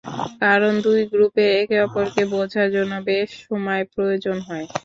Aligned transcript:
কারণ, 0.41 0.73
দুই 0.85 1.01
গ্রুপের 1.11 1.51
একে 1.57 1.77
অপরকে 1.85 2.23
বোঝার 2.33 2.67
জন্য 2.75 2.93
বেশ 3.07 3.29
সময় 3.43 3.83
প্রয়োজন 3.93 4.37
হয়। 4.47 4.65